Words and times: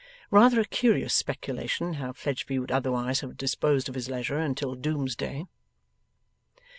Rather 0.31 0.59
a 0.59 0.65
curious 0.65 1.13
speculation 1.13 1.93
how 1.93 2.11
Fledgeby 2.11 2.57
would 2.57 2.71
otherwise 2.71 3.19
have 3.19 3.37
disposed 3.37 3.87
of 3.87 3.93
his 3.93 4.09
leisure 4.09 4.39
until 4.39 4.73
Doomsday. 4.73 5.45